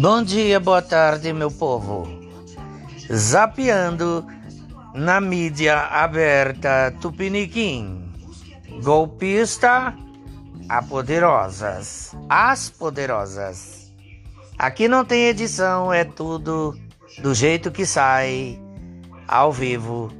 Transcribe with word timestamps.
Bom 0.00 0.22
dia, 0.22 0.60
boa 0.60 0.80
tarde, 0.80 1.32
meu 1.32 1.50
povo. 1.50 2.06
Zapeando 3.12 4.24
na 4.94 5.20
mídia 5.20 5.76
aberta 5.76 6.94
Tupiniquim. 7.00 8.08
Golpista 8.80 9.92
a 10.68 10.82
poderosas. 10.84 12.14
As 12.28 12.70
poderosas. 12.70 13.92
Aqui 14.56 14.86
não 14.86 15.04
tem 15.04 15.24
edição, 15.24 15.92
é 15.92 16.04
tudo 16.04 16.78
do 17.20 17.34
jeito 17.34 17.72
que 17.72 17.84
sai, 17.84 18.56
ao 19.26 19.52
vivo, 19.52 20.12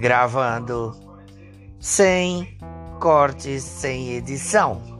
gravando, 0.00 0.96
sem 1.78 2.56
cortes, 2.98 3.64
sem 3.64 4.12
edição. 4.12 4.93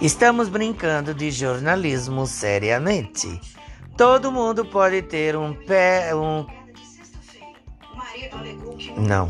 Estamos 0.00 0.48
brincando 0.48 1.14
de 1.14 1.30
jornalismo 1.30 2.26
seriamente. 2.26 3.40
Todo 3.96 4.30
mundo 4.30 4.64
pode 4.64 5.00
ter 5.00 5.34
um 5.36 5.54
pé. 5.54 6.14
Um... 6.14 6.46
Não. 8.98 9.28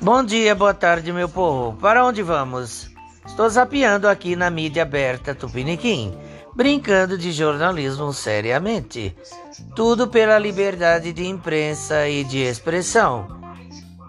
Bom 0.00 0.24
dia, 0.24 0.54
boa 0.56 0.74
tarde, 0.74 1.12
meu 1.12 1.28
povo. 1.28 1.78
Para 1.78 2.04
onde 2.04 2.20
vamos? 2.20 2.90
Estou 3.24 3.48
zapeando 3.48 4.08
aqui 4.08 4.34
na 4.34 4.50
mídia 4.50 4.82
aberta 4.82 5.34
Tupiniquim, 5.34 6.12
brincando 6.54 7.16
de 7.16 7.30
jornalismo 7.30 8.12
seriamente. 8.12 9.16
Tudo 9.76 10.08
pela 10.08 10.36
liberdade 10.36 11.12
de 11.12 11.26
imprensa 11.26 12.08
e 12.08 12.24
de 12.24 12.38
expressão 12.38 13.40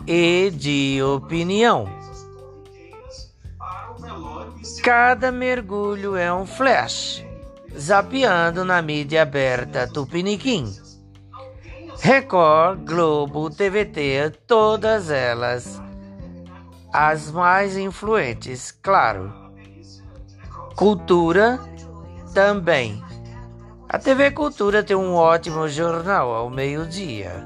e 0.08 0.52
de 0.52 1.02
opinião. 1.04 2.05
Cada 4.86 5.31
mergulho 5.31 6.16
é 6.16 6.31
um 6.31 6.45
flash, 6.45 7.25
zapeando 7.75 8.64
na 8.64 8.83
mídia 8.83 9.23
aberta 9.23 9.88
Tupiniquim. 9.88 10.72
Record, 12.02 12.86
Globo, 12.86 13.50
TVT, 13.50 14.31
todas 14.45 15.09
elas. 15.09 15.81
As 16.94 17.31
mais 17.31 17.75
influentes, 17.75 18.69
claro. 18.69 19.33
Cultura 20.75 21.59
também. 22.36 23.03
A 23.89 23.97
TV 23.97 24.30
Cultura 24.30 24.83
tem 24.83 24.95
um 24.95 25.16
ótimo 25.16 25.67
jornal 25.67 26.31
ao 26.31 26.47
meio-dia. 26.47 27.44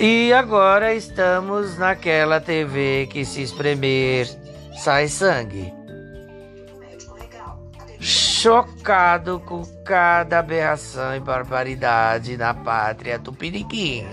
E 0.00 0.32
agora 0.32 0.92
estamos 0.92 1.78
naquela 1.78 2.40
TV 2.40 3.06
que 3.08 3.24
se 3.24 3.42
espremer 3.42 4.39
sai 4.80 5.08
sangue. 5.08 5.72
Chocado 8.00 9.38
com 9.40 9.62
cada 9.84 10.38
aberração 10.38 11.14
e 11.14 11.20
barbaridade 11.20 12.38
na 12.38 12.54
pátria 12.54 13.18
tupiniquim. 13.18 14.06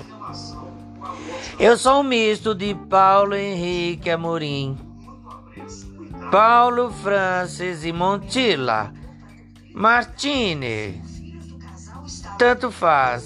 Eu 1.58 1.78
sou 1.78 2.02
um 2.02 2.04
misto 2.04 2.54
de 2.54 2.76
Paulo 2.76 3.34
Henrique 3.34 4.10
Amorim, 4.10 4.78
Paulo 6.30 6.92
Francis 6.92 7.86
e 7.86 7.94
Montilla, 7.94 8.94
Martini. 9.74 11.02
Tanto 12.38 12.70
faz 12.72 13.24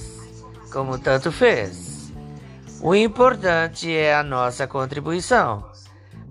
como 0.71 0.99
tanto 0.99 1.31
fez. 1.31 2.13
O 2.79 2.93
importante 2.93 3.91
é 3.91 4.13
a 4.13 4.23
nossa 4.23 4.67
contribuição 4.67 5.70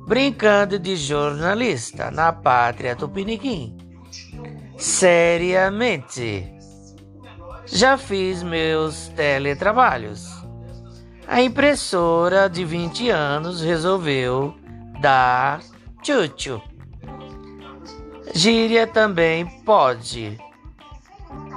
brincando 0.07 0.79
de 0.79 0.97
jornalista 0.97 2.11
na 2.11 2.33
pátria 2.33 2.97
tupiniquim. 2.97 3.77
Seriamente. 4.77 6.53
Já 7.67 7.97
fiz 7.97 8.43
meus 8.43 9.09
teletrabalhos. 9.09 10.29
A 11.29 11.41
impressora 11.41 12.49
de 12.49 12.65
20 12.65 13.09
anos 13.11 13.61
resolveu 13.63 14.55
dar 15.01 15.61
tchutchu. 16.03 16.61
Gíria 18.35 18.87
também 18.87 19.47
pode. 19.65 20.39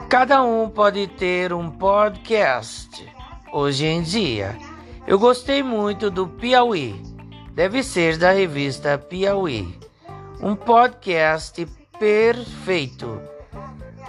Cada 0.09 0.43
um 0.43 0.69
pode 0.69 1.07
ter 1.07 1.53
um 1.53 1.71
podcast 1.71 3.03
hoje 3.51 3.85
em 3.85 4.03
dia. 4.03 4.55
Eu 5.07 5.17
gostei 5.17 5.63
muito 5.63 6.11
do 6.11 6.27
Piauí 6.27 7.12
deve 7.53 7.83
ser 7.83 8.17
da 8.17 8.31
revista 8.31 8.97
Piauí. 8.97 9.79
Um 10.41 10.55
podcast 10.55 11.65
perfeito 11.99 13.21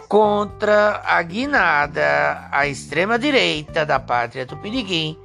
contra 0.08 1.02
a 1.04 1.22
guinada 1.22 2.48
à 2.50 2.66
extrema-direita 2.66 3.84
da 3.84 4.00
pátria 4.00 4.46
tupiniquim 4.46 5.18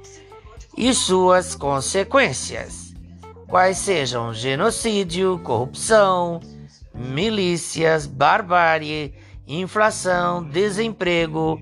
e 0.76 0.94
suas 0.94 1.54
consequências, 1.54 2.94
quais 3.48 3.78
sejam 3.78 4.32
genocídio, 4.32 5.40
corrupção, 5.42 6.40
milícias, 6.94 8.06
barbárie, 8.06 9.14
inflação, 9.46 10.44
desemprego 10.44 11.60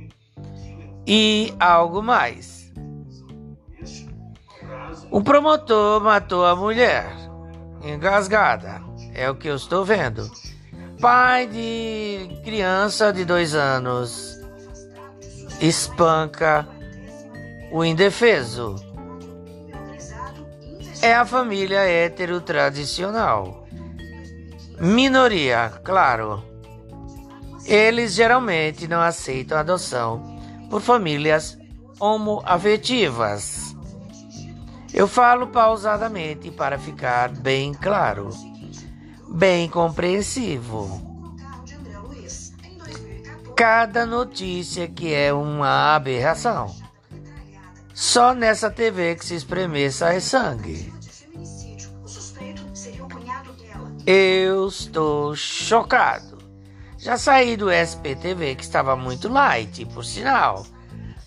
e 1.07 1.55
algo 1.59 2.03
mais. 2.03 2.58
O 5.11 5.23
promotor 5.23 6.03
matou 6.03 6.45
a 6.45 6.55
mulher, 6.55 7.11
engasgada, 7.83 8.83
é 9.15 9.31
o 9.31 9.35
que 9.35 9.49
eu 9.49 9.57
estou 9.57 9.85
vendo. 9.85 10.31
Pai 11.01 11.47
de 11.47 12.41
criança 12.45 13.13
de 13.13 13.25
dois 13.25 13.55
anos 13.55 14.39
espanca 15.61 16.69
o 17.73 17.85
indefeso. 17.85 18.77
É 21.01 21.15
a 21.15 21.25
família 21.25 21.81
hétero 21.81 22.41
tradicional. 22.41 23.67
Minoria, 24.81 25.73
claro. 25.83 26.43
Eles 27.65 28.13
geralmente 28.15 28.89
não 28.89 29.01
aceitam 29.01 29.59
adoção 29.59 30.39
por 30.69 30.81
famílias 30.81 31.59
homoafetivas. 32.01 33.68
Eu 34.93 35.07
falo 35.07 35.49
pausadamente 35.49 36.51
para 36.51 36.79
ficar 36.79 37.29
bem 37.31 37.75
claro, 37.75 38.31
bem 39.29 39.69
compreensivo. 39.69 41.07
Cada 43.55 44.07
notícia 44.07 44.89
que 44.89 45.13
é 45.13 45.33
uma 45.33 45.95
aberração. 45.95 46.75
Só 47.93 48.33
nessa 48.33 48.71
TV 48.71 49.17
que 49.17 49.27
se 49.27 49.35
espremer 49.35 49.93
sai 49.93 50.21
sangue. 50.21 50.93
Eu 54.07 54.69
estou 54.69 55.35
chocado. 55.37 56.39
Já 56.97 57.19
saí 57.19 57.57
do 57.57 57.71
SPTV, 57.71 58.55
que 58.55 58.63
estava 58.65 58.97
muito 58.97 59.29
light, 59.29 59.85
por 59.87 60.05
sinal, 60.05 60.67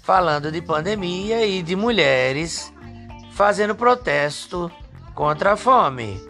falando 0.01 0.51
de 0.51 0.61
pandemia 0.61 1.45
e 1.45 1.61
de 1.61 1.75
mulheres 1.75 2.70
fazendo 3.41 3.73
protesto 3.73 4.71
contra 5.15 5.53
a 5.53 5.57
fome. 5.57 6.21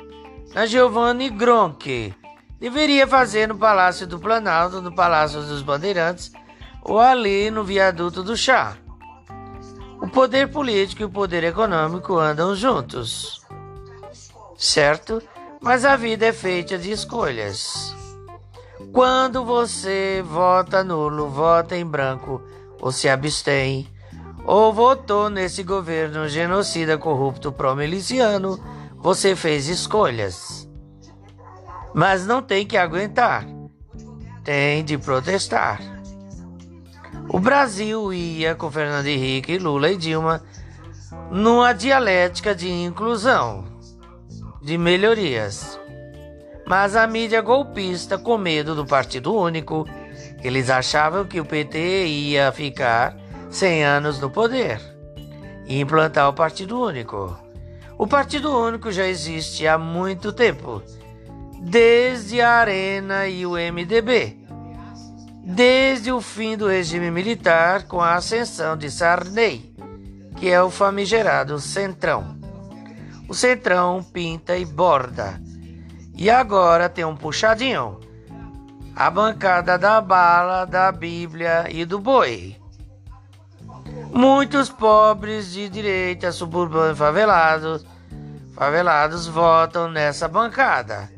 Na 0.54 0.66
Giovanni 0.66 1.30
Gronchi 1.30 2.16
deveria 2.58 3.06
fazer 3.06 3.50
no 3.50 3.58
Palácio 3.58 4.08
do 4.08 4.18
Planalto, 4.18 4.82
no 4.82 4.96
Palácio 4.96 5.42
dos 5.42 5.62
Bandeirantes 5.62 6.32
ou 6.82 7.02
ali 7.02 7.52
no 7.52 7.66
Viaduto 7.66 8.24
do 8.24 8.38
Chá. 8.38 8.78
O 10.02 10.08
poder 10.08 10.52
político 10.52 11.02
e 11.02 11.06
o 11.06 11.10
poder 11.10 11.44
econômico 11.44 12.18
andam 12.18 12.56
juntos, 12.56 13.46
certo? 14.56 15.22
Mas 15.60 15.84
a 15.84 15.98
vida 15.98 16.28
é 16.28 16.32
feita 16.32 16.78
de 16.78 16.94
escolhas. 16.94 17.94
Quando 18.94 19.44
você 19.44 20.24
vota 20.26 20.82
nulo, 20.82 21.28
vota 21.28 21.76
em 21.76 21.86
branco 21.86 22.42
ou 22.80 22.90
se 22.90 23.10
abstém, 23.10 23.86
ou 24.46 24.74
votou 24.74 25.30
nesse 25.30 25.64
governo 25.64 26.28
genocida 26.28 26.98
corrupto 26.98 27.52
pró-miliciano, 27.52 28.60
você 28.98 29.36
fez 29.36 29.68
escolhas. 29.68 30.68
Mas 31.94 32.26
não 32.26 32.42
tem 32.42 32.66
que 32.66 32.78
aguentar, 32.78 33.46
tem 34.44 34.84
de 34.84 34.98
protestar. 34.98 35.80
O 37.30 37.40
Brasil 37.40 38.12
ia 38.14 38.56
com 38.56 38.72
Fernando 38.72 39.08
Henrique, 39.08 39.58
Lula 39.58 39.92
e 39.92 39.98
Dilma 39.98 40.44
numa 41.30 41.74
dialética 41.74 42.54
de 42.54 42.70
inclusão, 42.70 43.66
de 44.62 44.78
melhorias. 44.78 45.80
Mas 46.68 46.96
a 46.96 47.06
mídia 47.08 47.42
golpista, 47.42 48.18
com 48.18 48.38
medo 48.38 48.76
do 48.76 48.86
Partido 48.86 49.34
Único, 49.34 49.88
eles 50.44 50.70
achavam 50.70 51.26
que 51.26 51.40
o 51.40 51.46
PT 51.46 52.06
ia 52.06 52.52
ficar 52.52 53.21
100 53.52 53.84
anos 53.84 54.20
no 54.20 54.30
poder 54.30 54.80
e 55.68 55.80
implantar 55.80 56.30
o 56.30 56.34
Partido 56.34 56.82
Único. 56.82 57.38
O 57.98 58.08
Partido 58.08 58.58
Único 58.58 58.92
já 58.92 59.06
existe 59.06 59.68
há 59.68 59.78
muito 59.78 60.32
tempo, 60.32 60.82
desde 61.62 62.42
a 62.42 62.50
Arena 62.54 63.28
e 63.28 63.46
o 63.46 63.52
MDB, 63.52 64.40
desde 65.44 66.12
o 66.12 66.22
fim 66.22 66.56
do 66.56 66.68
regime 66.68 67.12
militar 67.12 67.84
com 67.84 68.00
a 68.00 68.16
ascensão 68.16 68.78
de 68.78 68.90
Sarney, 68.90 69.76
que 70.38 70.50
é 70.50 70.62
o 70.64 70.72
famigerado 70.72 71.60
Centrão. 71.60 72.40
O 73.28 73.34
Centrão 73.34 74.04
pinta 74.04 74.58
e 74.58 74.66
borda. 74.66 75.42
E 76.16 76.30
agora 76.30 76.90
tem 76.90 77.06
um 77.06 77.16
puxadinho. 77.16 78.00
A 78.96 79.10
bancada 79.10 79.78
da 79.78 80.02
bala, 80.02 80.66
da 80.66 80.92
Bíblia 80.92 81.66
e 81.70 81.86
do 81.86 82.00
boi. 82.00 82.61
Muitos 84.14 84.70
pobres 84.70 85.54
de 85.54 85.70
direita, 85.70 86.34
suburbanos 86.34 86.98
favelados, 86.98 87.86
favelados 88.54 89.26
votam 89.26 89.90
nessa 89.90 90.28
bancada. 90.28 91.10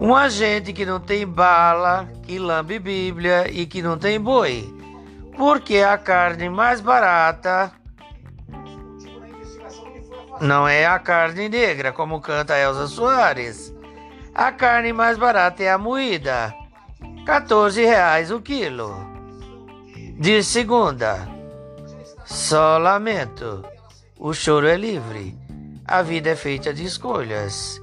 Um 0.00 0.14
agente 0.14 0.72
que 0.72 0.84
não 0.84 0.98
tem 0.98 1.24
bala, 1.24 2.08
que 2.24 2.38
lambe 2.38 2.80
Bíblia 2.80 3.48
e 3.50 3.64
que 3.64 3.80
não 3.80 3.96
tem 3.96 4.20
boi. 4.20 4.74
Porque 5.36 5.78
a 5.78 5.96
carne 5.96 6.48
mais 6.48 6.80
barata 6.80 7.72
não 10.40 10.66
é 10.66 10.84
a 10.84 10.98
carne 10.98 11.48
negra, 11.48 11.92
como 11.92 12.20
canta 12.20 12.58
Elza 12.58 12.88
Soares. 12.88 13.72
A 14.34 14.50
carne 14.50 14.92
mais 14.92 15.16
barata 15.16 15.62
é 15.62 15.70
a 15.70 15.78
moída. 15.78 16.52
14 17.24 17.84
reais 17.84 18.32
o 18.32 18.40
quilo. 18.40 18.96
De 20.18 20.42
segunda. 20.42 21.37
Só 22.28 22.76
lamento. 22.76 23.64
O 24.18 24.34
choro 24.34 24.66
é 24.66 24.76
livre. 24.76 25.34
A 25.86 26.02
vida 26.02 26.28
é 26.28 26.36
feita 26.36 26.74
de 26.74 26.84
escolhas. 26.84 27.80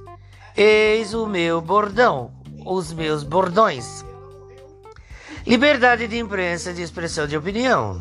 Eis 0.56 1.12
o 1.14 1.26
meu 1.26 1.60
bordão, 1.60 2.30
os 2.64 2.92
meus 2.92 3.24
bordões. 3.24 4.04
Liberdade 5.44 6.06
de 6.06 6.18
imprensa 6.18 6.72
de 6.72 6.80
expressão 6.80 7.26
de 7.26 7.36
opinião. 7.36 8.00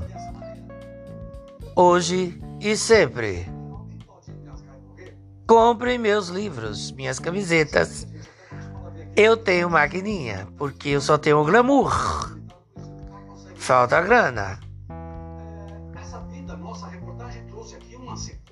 Hoje 1.75 2.39
e 2.61 2.77
sempre. 2.77 3.49
Compre 5.47 5.97
meus 5.97 6.27
livros, 6.27 6.91
minhas 6.91 7.17
camisetas. 7.17 8.05
Eu 9.15 9.35
tenho 9.35 9.67
maquininha, 9.67 10.47
porque 10.59 10.89
eu 10.89 11.01
só 11.01 11.17
tenho 11.17 11.43
glamour. 11.43 12.37
Falta 13.55 13.99
grana. 13.99 14.64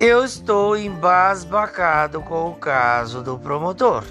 Eu 0.05 0.25
estou 0.25 0.75
embasbacado 0.75 2.21
com 2.23 2.49
o 2.49 2.55
caso 2.55 3.23
do 3.23 3.39
promotor. 3.39 4.03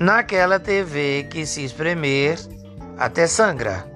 Naquela 0.00 0.58
TV 0.58 1.26
que 1.28 1.44
se 1.44 1.62
espremer 1.62 2.38
até 2.96 3.26
sangra. 3.26 3.86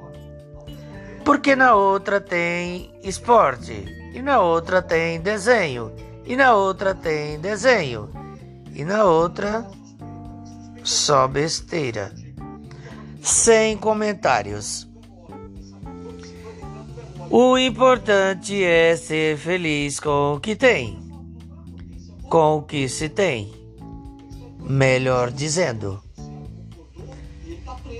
Porque 1.25 1.56
na 1.56 1.75
outra 1.75 2.20
tem 2.20 2.94
esporte, 3.02 3.86
e 4.12 4.20
na 4.20 4.38
outra 4.38 4.82
tem 4.82 5.19
desenho, 5.19 5.96
e 6.26 6.36
na 6.36 6.52
outra 6.52 6.94
tem 6.94 7.40
desenho, 7.40 8.10
e 8.75 8.84
na 8.84 9.04
outra 9.04 9.66
só 10.84 11.26
besteira. 11.26 12.12
Sem 13.22 13.78
comentários. 13.78 14.88
O 17.30 17.58
importante 17.58 18.64
é 18.64 18.96
ser 18.96 19.36
feliz 19.36 20.00
com 20.00 20.36
o 20.36 20.40
que 20.40 20.56
tem, 20.56 20.98
com 22.30 22.56
o 22.56 22.62
que 22.62 22.88
se 22.88 23.10
tem. 23.10 23.52
Melhor 24.60 25.30
dizendo. 25.30 26.02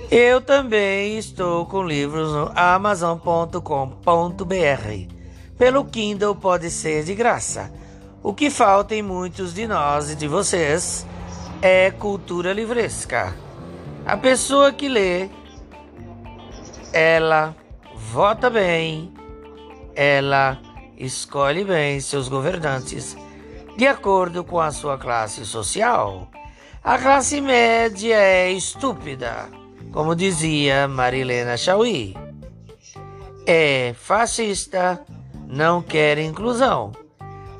Eu 0.09 0.41
também 0.41 1.19
estou 1.19 1.67
com 1.67 1.83
livros 1.83 2.31
no 2.31 2.51
amazon.com.br. 2.55 3.59
Pelo 5.59 5.85
Kindle 5.85 6.35
pode 6.35 6.71
ser 6.71 7.03
de 7.03 7.13
graça. 7.13 7.71
O 8.23 8.33
que 8.33 8.49
falta 8.49 8.95
em 8.95 9.03
muitos 9.03 9.53
de 9.53 9.67
nós 9.67 10.09
e 10.09 10.15
de 10.15 10.27
vocês 10.27 11.05
é 11.61 11.91
cultura 11.91 12.51
livresca. 12.51 13.35
A 14.07 14.17
pessoa 14.17 14.73
que 14.73 14.89
lê, 14.89 15.29
ela 16.91 17.55
vota 17.95 18.49
bem, 18.49 19.18
ela 20.01 20.57
escolhe 20.97 21.65
bem 21.65 21.99
seus 21.99 22.29
governantes 22.29 23.17
de 23.75 23.85
acordo 23.85 24.45
com 24.45 24.57
a 24.57 24.71
sua 24.71 24.97
classe 24.97 25.45
social. 25.45 26.31
A 26.81 26.97
classe 26.97 27.41
média 27.41 28.15
é 28.15 28.49
estúpida, 28.49 29.49
como 29.91 30.15
dizia 30.15 30.87
Marilena 30.87 31.57
Chauí. 31.57 32.15
É 33.45 33.93
fascista, 33.93 35.05
não 35.45 35.81
quer 35.81 36.17
inclusão. 36.17 36.93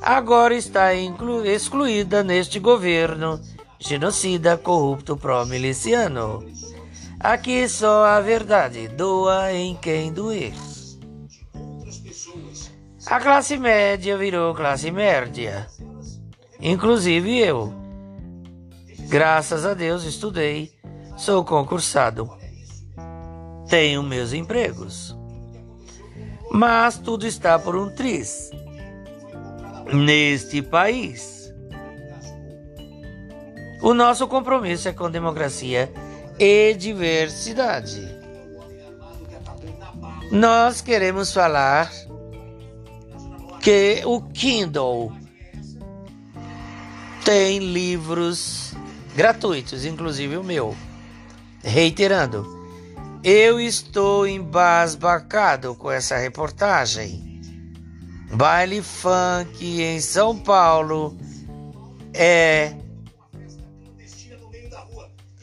Agora 0.02 0.56
está 0.56 0.94
excluída 0.94 2.24
neste 2.24 2.58
governo 2.58 3.38
genocida, 3.78 4.58
corrupto, 4.58 5.18
pró-miliciano. 5.18 6.50
Aqui 7.20 7.68
só 7.68 8.06
a 8.06 8.22
verdade 8.22 8.88
doa 8.88 9.52
em 9.52 9.76
quem 9.76 10.14
doer. 10.14 10.54
A 13.08 13.20
classe 13.20 13.58
média 13.58 14.18
virou 14.18 14.54
classe 14.54 14.92
média. 14.92 15.68
Inclusive 16.60 17.38
eu. 17.38 17.74
Graças 19.08 19.66
a 19.66 19.74
Deus 19.74 20.04
estudei, 20.04 20.72
sou 21.18 21.46
concursado. 21.46 22.30
Tenho 23.70 24.04
meus 24.04 24.34
empregos. 24.34 25.18
Mas 26.52 26.98
tudo 26.98 27.26
está 27.26 27.58
por 27.58 27.76
um 27.76 27.90
triz. 27.90 28.52
Neste 29.94 30.62
país. 30.62 31.54
O 33.82 33.94
nosso 33.94 34.28
compromisso 34.28 34.90
é 34.90 34.94
com 34.94 35.10
democracia 35.10 35.92
e 36.38 36.74
diversidade. 36.74 38.20
Nós 40.32 40.82
queremos 40.82 41.34
falar 41.34 41.90
que 43.62 44.02
o 44.06 44.22
Kindle 44.22 45.12
tem 47.26 47.60
livros 47.60 48.74
gratuitos, 49.16 49.86
inclusive 49.86 50.38
o 50.38 50.44
meu. 50.44 50.76
Reiterando, 51.62 52.48
eu 53.24 53.60
estou 53.60 54.26
embasbacado 54.28 55.76
com 55.76 55.92
essa 55.92 56.18
reportagem. 56.18 57.42
Baile 58.32 58.82
funk 58.82 59.82
em 59.82 60.00
São 60.00 60.38
Paulo 60.38 61.18
é 62.14 62.74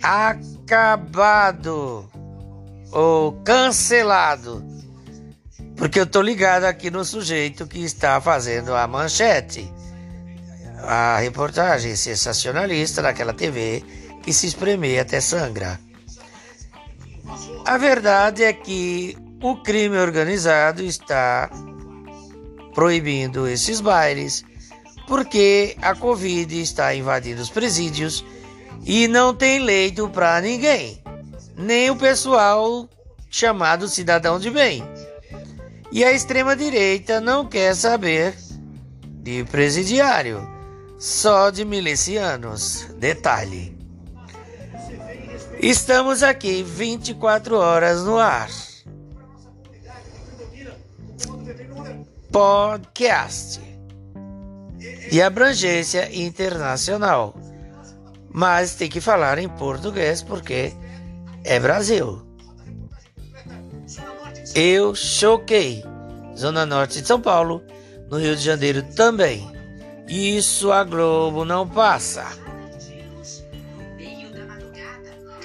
acabado 0.02 1.28
ou 2.92 3.32
cancelado 3.42 4.75
porque 5.76 6.00
eu 6.00 6.06
tô 6.06 6.22
ligado 6.22 6.64
aqui 6.64 6.90
no 6.90 7.04
sujeito 7.04 7.66
que 7.66 7.84
está 7.84 8.20
fazendo 8.20 8.74
a 8.74 8.86
manchete. 8.86 9.72
A 10.78 11.18
reportagem 11.18 11.94
sensacionalista 11.96 13.02
daquela 13.02 13.32
TV 13.32 13.82
que 14.22 14.32
se 14.32 14.46
espremeia 14.46 15.02
até 15.02 15.20
sangra. 15.20 15.78
A 17.64 17.76
verdade 17.78 18.44
é 18.44 18.52
que 18.52 19.16
o 19.42 19.56
crime 19.56 19.98
organizado 19.98 20.82
está 20.82 21.50
proibindo 22.74 23.46
esses 23.46 23.80
bailes 23.80 24.44
porque 25.06 25.76
a 25.80 25.94
Covid 25.94 26.60
está 26.60 26.94
invadindo 26.94 27.40
os 27.40 27.50
presídios 27.50 28.24
e 28.84 29.08
não 29.08 29.34
tem 29.34 29.60
leito 29.60 30.08
para 30.08 30.40
ninguém, 30.40 31.02
nem 31.56 31.90
o 31.90 31.96
pessoal 31.96 32.88
chamado 33.30 33.88
cidadão 33.88 34.38
de 34.38 34.50
bem. 34.50 34.82
E 35.96 36.04
a 36.04 36.12
extrema-direita 36.12 37.22
não 37.22 37.46
quer 37.46 37.74
saber 37.74 38.36
de 39.22 39.44
presidiário, 39.44 40.46
só 40.98 41.48
de 41.48 41.64
milicianos. 41.64 42.86
Detalhe. 42.98 43.74
Estamos 45.58 46.22
aqui 46.22 46.62
24 46.62 47.56
horas 47.56 48.04
no 48.04 48.18
ar. 48.18 48.50
Podcast 52.30 53.58
de 55.10 55.22
abrangência 55.22 56.14
internacional. 56.14 57.34
Mas 58.30 58.74
tem 58.74 58.90
que 58.90 59.00
falar 59.00 59.38
em 59.38 59.48
português 59.48 60.20
porque 60.20 60.74
é 61.42 61.58
Brasil. 61.58 62.25
Eu 64.58 64.94
choquei. 64.94 65.84
Zona 66.34 66.64
Norte 66.64 67.02
de 67.02 67.06
São 67.06 67.20
Paulo, 67.20 67.62
no 68.10 68.16
Rio 68.16 68.34
de 68.34 68.42
Janeiro 68.42 68.82
também. 68.94 69.46
Isso 70.08 70.72
a 70.72 70.82
Globo 70.82 71.44
não 71.44 71.68
passa. 71.68 72.26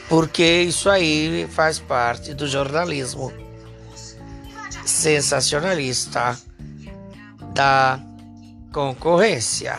Porque 0.07 0.61
isso 0.61 0.89
aí 0.89 1.45
faz 1.51 1.77
parte 1.77 2.33
do 2.33 2.47
jornalismo 2.47 3.33
sensacionalista 4.85 6.37
da 7.53 7.99
concorrência. 8.71 9.75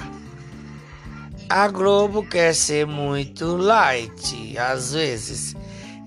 A 1.49 1.69
Globo 1.69 2.23
quer 2.23 2.55
ser 2.55 2.87
muito 2.87 3.57
light 3.57 4.59
às 4.59 4.93
vezes. 4.93 5.57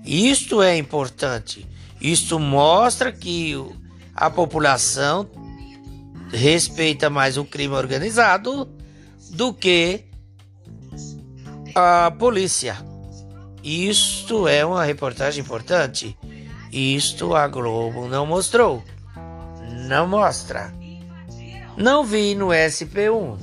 Isto 0.04 0.62
é 0.62 0.76
importante. 0.76 1.66
Isto 2.00 2.38
mostra 2.38 3.10
que 3.10 3.54
a 4.14 4.30
população 4.30 5.28
respeita 6.32 7.08
mais 7.08 7.36
o 7.36 7.44
crime 7.44 7.74
organizado 7.74 8.68
do 9.30 9.52
que 9.52 10.04
a 11.74 12.10
polícia. 12.10 12.76
Isto 13.62 14.46
é 14.46 14.64
uma 14.64 14.84
reportagem 14.84 15.42
importante. 15.42 16.16
Isto 16.72 17.34
a 17.34 17.48
Globo 17.48 18.08
não 18.08 18.26
mostrou. 18.26 18.82
Não 19.88 20.06
mostra. 20.06 20.72
Não 21.76 22.04
vi 22.04 22.34
no 22.34 22.48
SP1. 22.48 23.38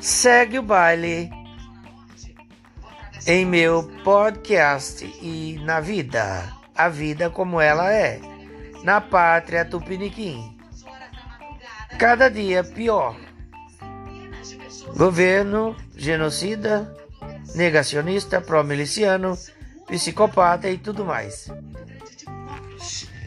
Segue 0.00 0.58
o 0.58 0.62
baile 0.62 1.30
em 3.26 3.44
meu 3.44 3.82
podcast 4.04 5.04
e 5.20 5.60
na 5.64 5.80
vida. 5.80 6.57
A 6.78 6.88
vida 6.88 7.28
como 7.28 7.60
ela 7.60 7.92
é. 7.92 8.20
Na 8.84 9.00
pátria 9.00 9.64
tupiniquim. 9.64 10.56
Cada 11.98 12.28
dia 12.30 12.62
pior. 12.62 13.16
Governo 14.96 15.74
genocida, 15.96 16.94
negacionista, 17.56 18.40
pró-miliciano, 18.40 19.36
psicopata 19.88 20.70
e 20.70 20.78
tudo 20.78 21.04
mais. 21.04 21.50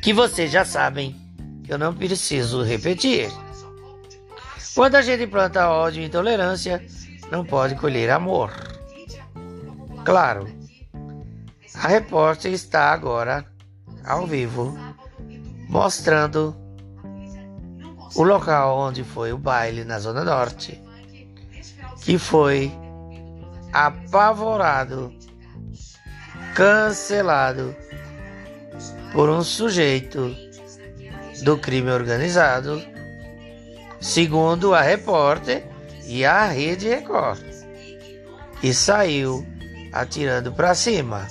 Que 0.02 0.14
vocês 0.14 0.50
já 0.50 0.64
sabem, 0.64 1.16
eu 1.68 1.78
não 1.78 1.94
preciso 1.94 2.64
repetir. 2.64 3.30
Quando 4.74 4.96
a 4.96 5.02
gente 5.02 5.28
planta 5.28 5.70
ódio 5.70 6.02
e 6.02 6.06
intolerância, 6.06 6.82
não 7.30 7.44
pode 7.44 7.76
colher 7.76 8.10
amor. 8.10 8.54
Claro, 10.06 10.48
a 11.82 11.88
repórter 11.88 12.54
está 12.54 12.92
agora 12.92 13.44
ao 14.06 14.28
vivo 14.28 14.78
mostrando 15.68 16.56
o 18.14 18.22
local 18.22 18.78
onde 18.78 19.04
foi 19.04 19.34
o 19.34 19.38
baile 19.38 19.84
na 19.84 19.98
Zona 19.98 20.24
Norte, 20.24 20.80
que 22.02 22.20
foi 22.20 22.72
apavorado, 23.74 25.12
cancelado 26.54 27.76
por 29.12 29.28
um 29.28 29.42
sujeito 29.42 30.36
do 31.44 31.58
crime 31.58 31.90
organizado 31.90 32.80
segundo 34.00 34.76
a 34.76 34.82
repórter 34.84 35.66
e 36.06 36.24
a 36.24 36.46
Rede 36.46 36.90
Record, 36.90 37.42
e 38.62 38.72
saiu 38.72 39.44
atirando 39.92 40.52
para 40.52 40.76
cima. 40.76 41.28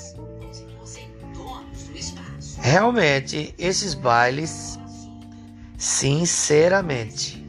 Realmente, 2.61 3.55
esses 3.59 3.95
bailes, 3.95 4.79
sinceramente, 5.79 7.45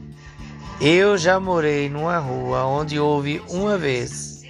eu 0.80 1.16
já 1.16 1.38
morei 1.38 1.88
numa 1.88 2.18
rua 2.18 2.64
onde 2.64 2.98
houve 2.98 3.40
uma 3.48 3.78
vez 3.78 4.42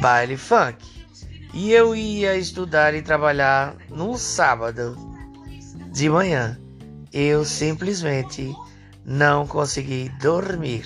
baile 0.00 0.36
funk 0.36 0.84
e 1.52 1.72
eu 1.72 1.94
ia 1.94 2.36
estudar 2.36 2.94
e 2.94 3.02
trabalhar 3.02 3.76
no 3.88 4.16
sábado 4.16 4.96
de 5.90 6.08
manhã. 6.08 6.58
Eu 7.12 7.44
simplesmente 7.44 8.54
não 9.04 9.46
consegui 9.46 10.08
dormir. 10.20 10.84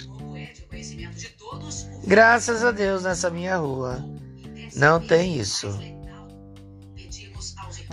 Graças 2.06 2.64
a 2.64 2.70
Deus 2.70 3.02
nessa 3.02 3.28
minha 3.30 3.56
rua 3.56 4.04
não 4.76 5.00
tem 5.00 5.38
isso. 5.38 5.95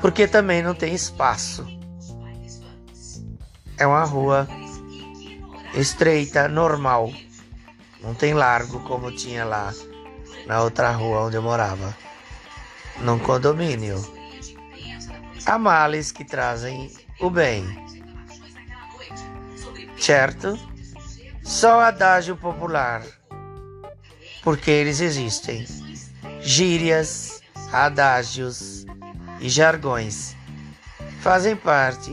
Porque 0.01 0.27
também 0.27 0.61
não 0.61 0.73
tem 0.73 0.93
espaço. 0.93 1.65
É 3.77 3.87
uma 3.87 4.03
rua 4.03 4.47
estreita, 5.73 6.47
normal. 6.47 7.11
Não 8.01 8.13
tem 8.13 8.33
largo 8.33 8.79
como 8.81 9.11
tinha 9.11 9.45
lá 9.45 9.73
na 10.45 10.61
outra 10.61 10.91
rua 10.91 11.21
onde 11.21 11.37
eu 11.37 11.41
morava. 11.41 11.95
Num 12.99 13.17
condomínio. 13.19 14.01
Há 15.45 15.57
males 15.57 16.11
que 16.11 16.23
trazem 16.23 16.91
o 17.19 17.29
bem 17.29 17.83
certo? 20.03 20.59
Só 21.41 21.79
adágio 21.79 22.35
popular, 22.35 23.03
porque 24.43 24.69
eles 24.69 24.99
existem. 24.99 25.65
Gírias, 26.41 27.41
adágios 27.71 28.72
e 29.43 29.49
jargões 29.49 30.37
fazem 31.19 31.53
parte 31.53 32.11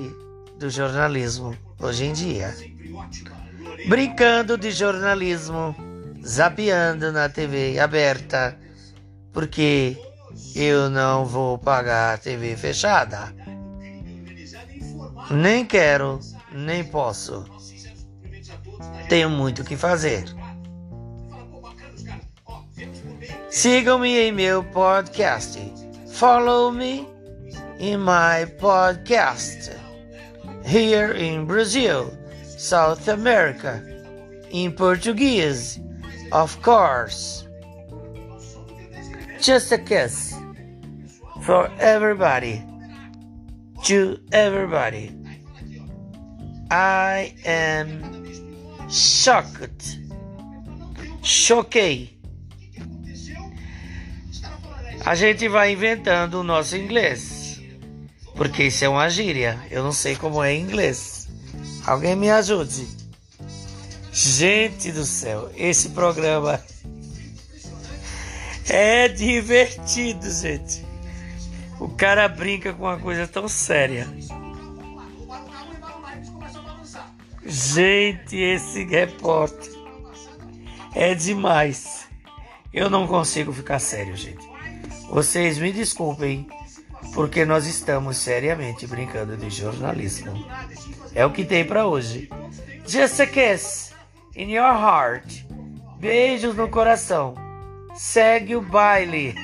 do 0.59 0.69
jornalismo 0.69 1.57
hoje 1.79 2.05
em 2.05 2.13
dia. 2.13 2.53
Brincando 3.87 4.59
de 4.59 4.73
jornalismo, 4.73 5.75
zapeando 6.27 7.13
na 7.13 7.29
TV 7.29 7.79
aberta, 7.79 8.59
porque 9.33 9.97
eu 10.57 10.91
não 10.91 11.25
vou 11.25 11.57
pagar 11.57 12.15
a 12.15 12.19
TV 12.19 12.57
fechada. 12.57 13.33
Nem 15.31 15.65
quero, 15.65 16.19
nem 16.53 16.83
posso. 16.83 17.45
Tenho 19.09 19.31
muito 19.31 19.63
o 19.63 19.65
que 19.65 19.77
fazer. 19.77 20.25
Sigam-me 23.49 24.19
em 24.19 24.33
meu 24.33 24.65
podcast. 24.65 25.61
Follow 26.13 26.73
me 26.73 27.20
in 27.81 27.99
my 28.01 28.45
podcast. 28.59 29.75
Here 30.65 31.13
in 31.13 31.47
Brazil, 31.47 32.17
South 32.45 33.09
America, 33.09 33.83
in 34.51 34.73
Portuguese, 34.73 35.81
of 36.31 36.61
course. 36.61 37.49
Just 39.41 39.73
a 39.73 39.79
kiss 39.79 40.35
for 41.43 41.73
everybody. 41.81 42.63
To 43.85 44.19
everybody. 44.31 45.17
I 46.71 47.35
am 47.47 48.91
shocked. 48.91 49.99
Choquei. 51.23 52.11
A 55.07 55.15
gente 55.15 55.49
vai 55.49 55.73
inventando 55.73 56.41
o 56.41 56.43
nosso 56.43 56.77
inglês. 56.77 57.40
Porque 58.35 58.65
isso 58.65 58.85
é 58.85 58.89
uma 58.89 59.09
gíria. 59.09 59.59
Eu 59.71 59.83
não 59.83 59.93
sei 59.93 60.17
como 60.17 60.43
é 60.43 60.55
em 60.55 60.63
inglês. 60.63 61.29
Alguém 61.87 62.17
me 62.17 62.31
ajude. 62.31 62.87
Gente 64.13 64.91
do 64.91 65.05
céu, 65.05 65.51
esse 65.57 65.91
programa 65.91 66.61
é 68.69 69.09
divertido, 69.09 70.29
gente. 70.31 70.85
O 71.79 71.89
cara 71.89 72.29
brinca 72.29 72.73
com 72.73 72.83
uma 72.83 72.99
coisa 72.99 73.27
tão 73.27 73.49
séria. 73.49 74.07
Gente, 77.45 78.37
esse 78.37 78.85
repórter 78.85 79.73
é 80.95 81.15
demais. 81.15 82.09
Eu 82.73 82.91
não 82.91 83.07
consigo 83.07 83.53
ficar 83.53 83.79
sério, 83.79 84.17
gente. 84.17 84.49
Vocês 85.09 85.59
me 85.59 85.73
desculpem, 85.73 86.47
porque 87.15 87.45
nós 87.45 87.67
estamos 87.67 88.17
seriamente 88.17 88.87
brincando 88.87 89.37
de 89.37 89.51
jornalismo. 89.51 90.33
É 91.15 91.25
o 91.25 91.33
que 91.33 91.45
tem 91.45 91.65
para 91.65 91.87
hoje. 91.87 92.29
Just 92.87 93.21
a 93.21 93.27
kiss 93.27 93.93
in 94.37 94.51
your 94.51 94.73
heart. 94.73 95.45
Beijos 95.99 96.57
no 96.57 96.69
coração. 96.69 97.35
Segue 97.95 98.57
o 98.57 98.63
baile. 98.63 99.35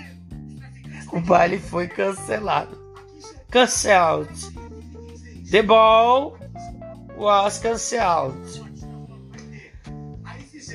O 1.12 1.20
baile 1.20 1.58
foi 1.58 1.88
cancelado. 1.88 2.76
Cancelled. 3.50 4.30
The 5.50 5.62
ball 5.62 6.36
was 7.16 7.58
cancelled. 7.58 8.36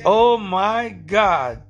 Oh 0.04 0.38
my 0.38 0.90
God. 0.90 1.62